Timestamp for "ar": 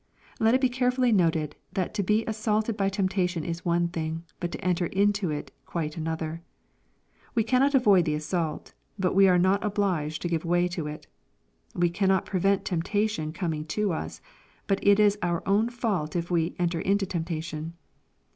9.27-9.37